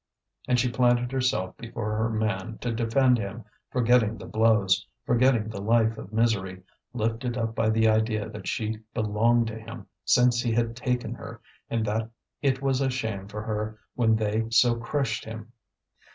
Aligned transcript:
And 0.47 0.59
she 0.59 0.67
planted 0.67 1.11
herself 1.11 1.55
before 1.57 1.95
her 1.95 2.09
man 2.09 2.57
to 2.61 2.71
defend 2.73 3.19
him, 3.19 3.45
forgetting 3.69 4.17
the 4.17 4.25
blows, 4.25 4.87
forgetting 5.05 5.47
the 5.49 5.61
life 5.61 5.95
of 5.99 6.11
misery, 6.11 6.63
lifted 6.91 7.37
up 7.37 7.53
by 7.53 7.69
the 7.69 7.87
idea 7.87 8.27
that 8.27 8.47
she 8.47 8.79
belonged 8.95 9.45
to 9.49 9.59
him 9.59 9.85
since 10.03 10.41
he 10.41 10.53
had 10.53 10.75
taken 10.75 11.13
her, 11.13 11.39
and 11.69 11.85
that 11.85 12.09
it 12.41 12.63
was 12.63 12.81
a 12.81 12.89
shame 12.89 13.27
for 13.27 13.43
her 13.43 13.77
when 13.93 14.15
they 14.15 14.47
so 14.49 14.73
crushed 14.75 15.23
him. 15.23 15.51